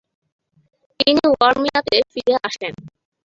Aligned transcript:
তিনি 0.99 1.21
ওয়ারমিয়াতে 1.31 1.97
ফিরে 2.11 2.35
আসেন। 2.47 2.73